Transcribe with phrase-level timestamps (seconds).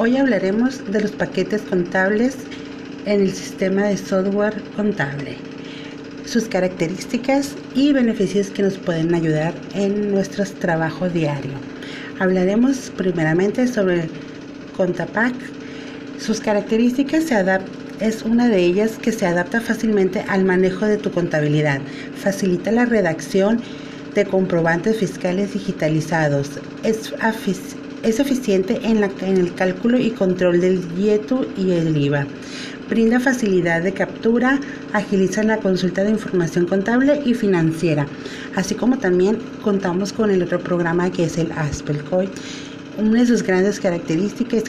[0.00, 2.36] Hoy hablaremos de los paquetes contables
[3.04, 5.34] en el sistema de software contable,
[6.24, 11.50] sus características y beneficios que nos pueden ayudar en nuestro trabajo diario.
[12.20, 14.08] Hablaremos primeramente sobre
[14.76, 15.34] Contapack.
[16.20, 17.34] Sus características se
[17.98, 21.80] es una de ellas que se adapta fácilmente al manejo de tu contabilidad,
[22.14, 23.60] facilita la redacción
[24.14, 27.12] de comprobantes fiscales digitalizados, es
[28.02, 32.26] es eficiente en, el cálculo y control del IETU y el IVA.
[32.88, 34.60] Brinda facilidad de captura,
[34.92, 38.06] agiliza la consulta de información contable y financiera,
[38.56, 42.28] así como también contamos con el otro programa que es el ASPELCOI.
[42.96, 44.64] Una de sus grandes características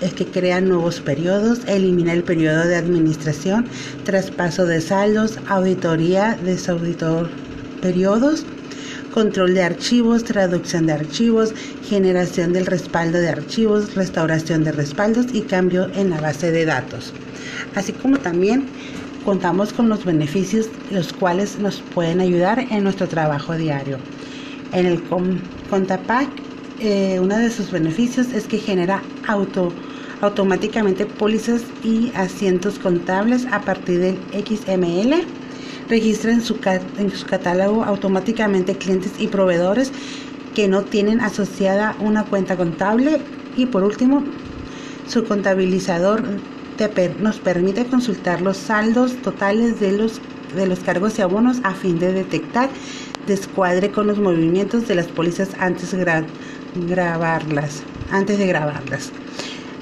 [0.00, 3.66] es que crea nuevos periodos, elimina el periodo de administración,
[4.04, 7.30] traspaso de saldos, auditoría, desauditor
[7.80, 8.44] periodos,
[9.12, 11.52] control de archivos, traducción de archivos,
[11.84, 17.12] generación del respaldo de archivos, restauración de respaldos y cambio en la base de datos.
[17.74, 18.66] Así como también
[19.24, 23.98] contamos con los beneficios los cuales nos pueden ayudar en nuestro trabajo diario.
[24.72, 25.02] En el
[25.68, 26.28] Contapack,
[26.78, 29.72] eh, uno de sus beneficios es que genera auto,
[30.20, 35.26] automáticamente pólizas y asientos contables a partir del XML
[35.90, 36.58] registra en su,
[36.98, 39.92] en su catálogo automáticamente clientes y proveedores
[40.54, 43.20] que no tienen asociada una cuenta contable
[43.56, 44.24] y por último
[45.06, 46.22] su contabilizador
[47.20, 50.20] nos permite consultar los saldos totales de los,
[50.56, 52.70] de los cargos y abonos a fin de detectar
[53.26, 55.94] descuadre con los movimientos de las pólizas antes
[56.74, 59.12] grabarlas, antes de grabarlas.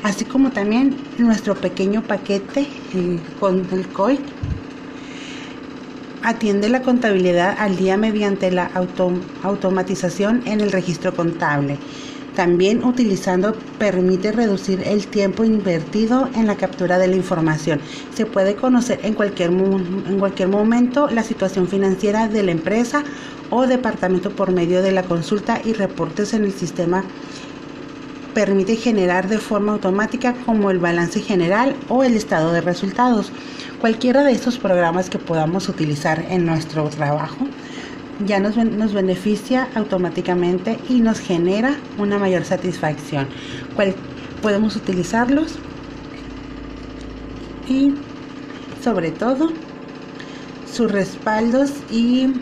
[0.03, 2.67] Así como también nuestro pequeño paquete
[3.39, 4.19] con el COI
[6.23, 8.71] atiende la contabilidad al día mediante la
[9.43, 11.79] automatización en el registro contable.
[12.37, 17.81] También utilizando permite reducir el tiempo invertido en la captura de la información.
[18.15, 23.03] Se puede conocer en cualquier, en cualquier momento la situación financiera de la empresa
[23.51, 27.03] o departamento por medio de la consulta y reportes en el sistema
[28.35, 33.33] permite generar de forma automática como el balance general o el estado de resultados.
[33.81, 37.47] Cualquiera de estos programas que podamos utilizar en nuestro trabajo
[38.27, 43.29] ya nos, nos beneficia automáticamente y nos genera una mayor satisfacción.
[44.43, 45.59] podemos utilizarlos
[47.69, 47.95] y
[48.83, 49.53] sobre todo
[50.73, 52.33] sus respaldos y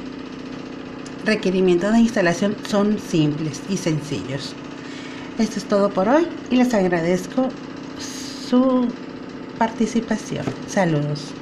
[1.25, 4.55] requerimientos de instalación son simples y sencillos.
[5.39, 7.61] Esto es todo por hoy y les agradezco
[7.99, 8.99] su
[9.59, 10.47] participación.
[10.67, 11.37] Saludos.